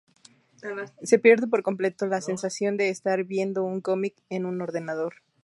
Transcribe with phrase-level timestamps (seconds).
[1.03, 5.17] Se pierde por completo la sensación de estar viendo un cómic en un ordenador.